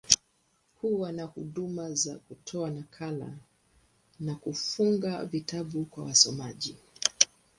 [0.81, 3.37] Huwa na huduma za kutoa nakala,
[4.19, 6.75] na kufunga vitabu kwa wasomaji.